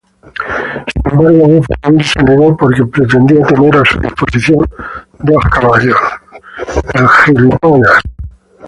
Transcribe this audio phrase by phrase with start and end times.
[0.91, 4.67] Sin embargo Buffalo Bill se negó porque pretendía tener a su disposición
[5.19, 5.99] dos caballos.